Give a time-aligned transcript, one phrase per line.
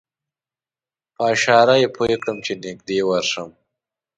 [1.15, 3.49] په اشاره یې پوی کړم چې نږدې ورشم.